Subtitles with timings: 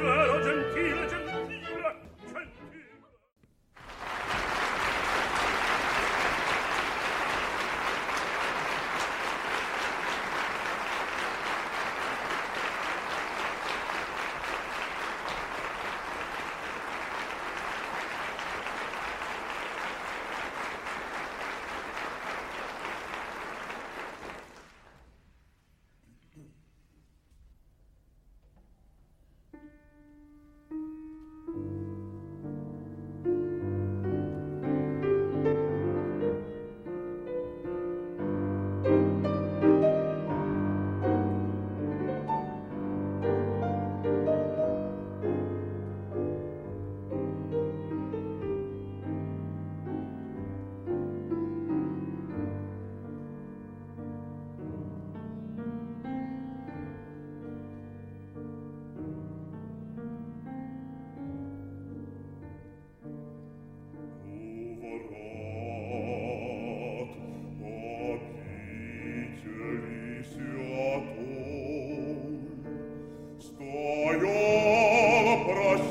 [0.00, 1.19] cielo gentile, gentile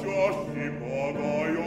[0.02, 1.59] Joshi Bogoi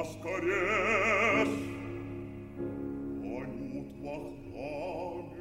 [0.00, 1.52] Ascaries
[3.36, 5.40] Aiut Bacchane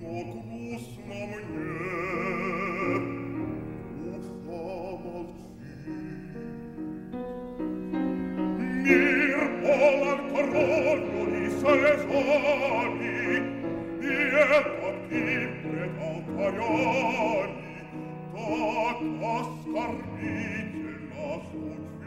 [0.00, 1.70] Magnus na мне
[4.10, 4.64] Уста
[5.04, 5.54] молчи
[8.82, 13.14] Мир полон коронью и срезами
[14.02, 14.12] И
[14.58, 15.24] эпохи
[15.62, 17.30] пред алтарями
[21.20, 21.99] Так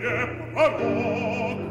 [0.00, 1.61] mie parole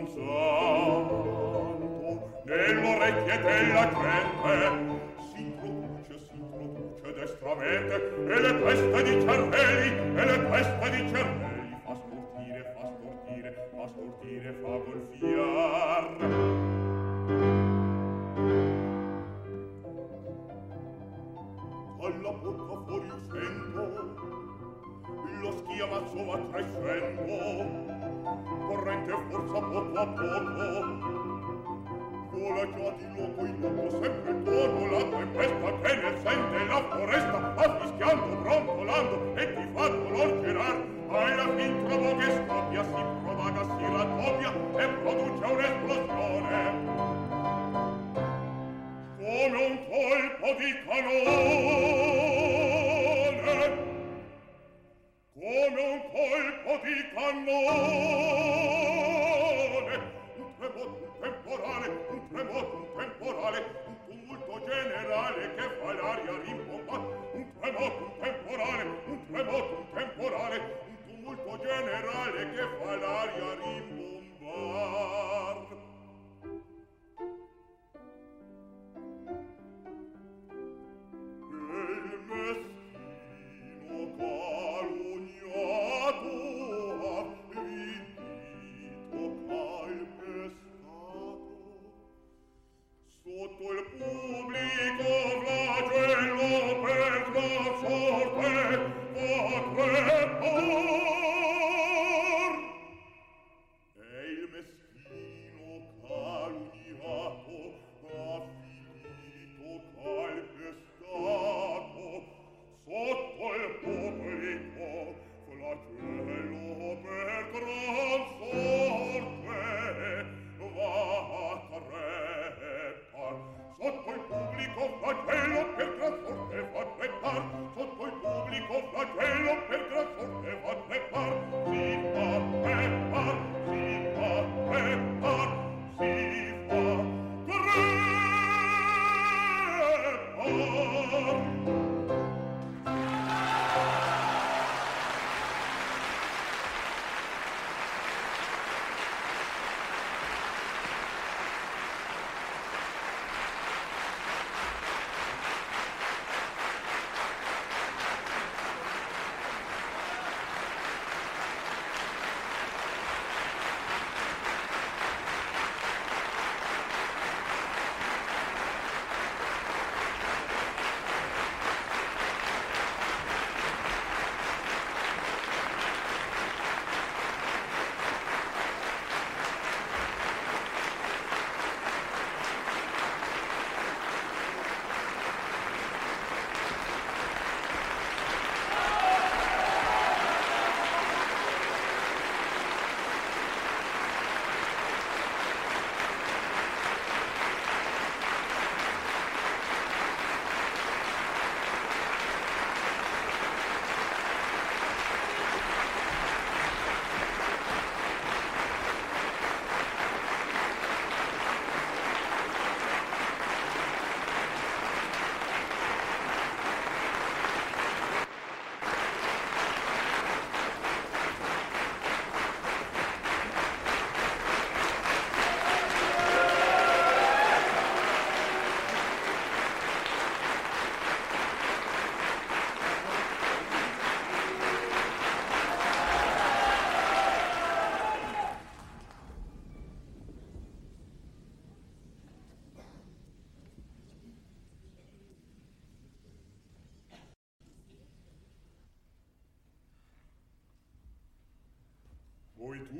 [0.00, 1.80] un santo
[2.44, 4.54] nell'orecchie della gente
[5.30, 11.76] si produce, si produce destramente e le teste di cervelli, e le teste di cervelli
[11.84, 15.29] fa stortire, fa stortire, fa stortire, fa golfire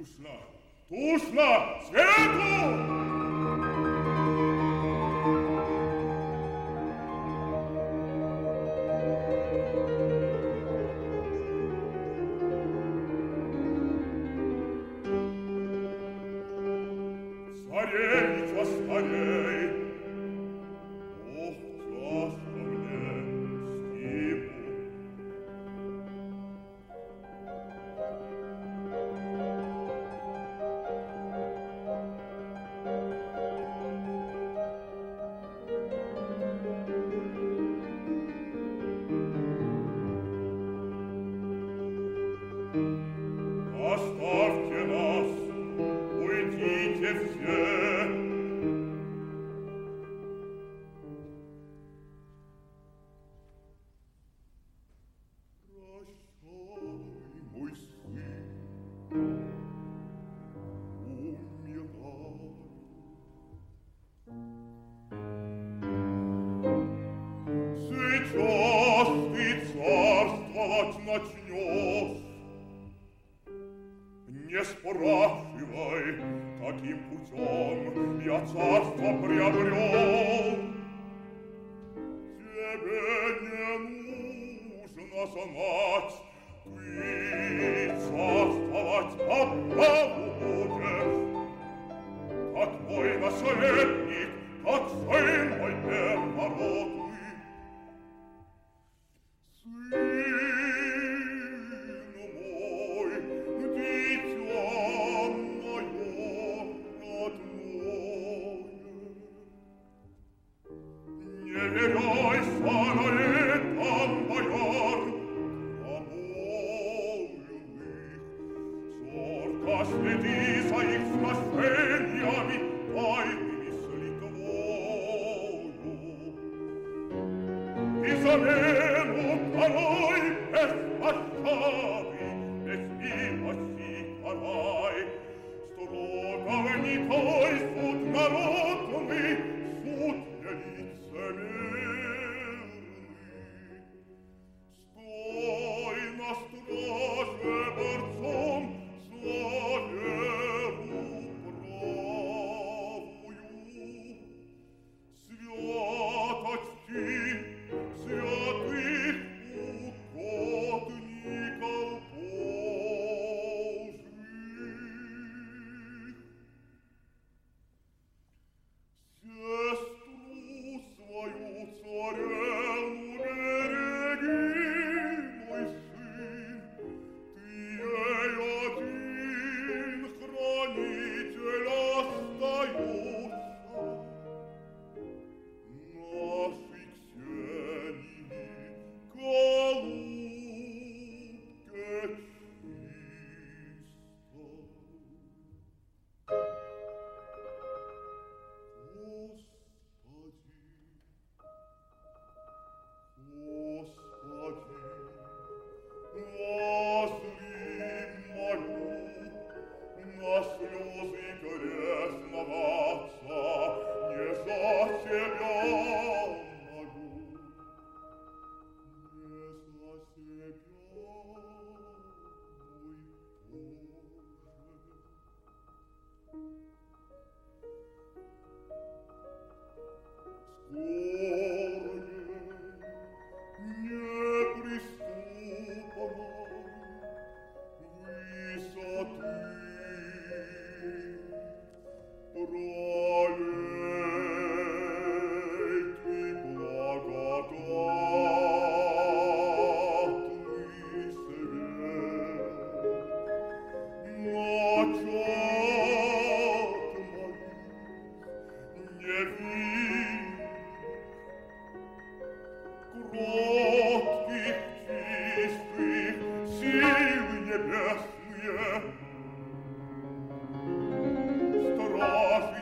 [0.01, 0.37] Tusla!
[0.89, 1.81] Tusla!
[1.85, 2.60] Svetu!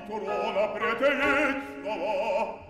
[0.09, 2.68] corona pretellezzola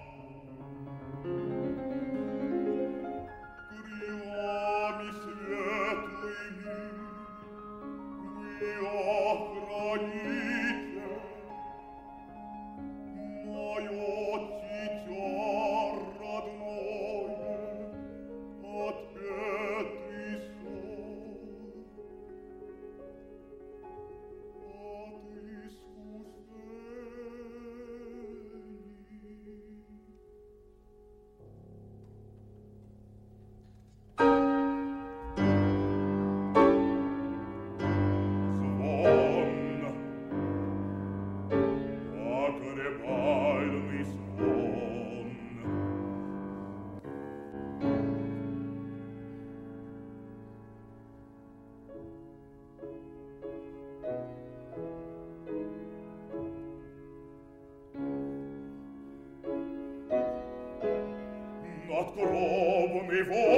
[62.19, 63.58] tuo lobo mi vuoi